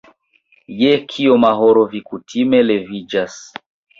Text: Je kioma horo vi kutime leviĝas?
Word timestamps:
Je 0.77 0.93
kioma 1.11 1.51
horo 1.59 1.85
vi 1.93 2.01
kutime 2.09 2.63
leviĝas? 2.71 3.39